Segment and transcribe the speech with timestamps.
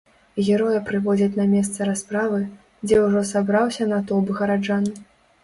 [0.45, 2.41] Героя прыводзяць на месца расправы,
[2.87, 4.91] дзе ўжо сабраўся натоўп гараджан.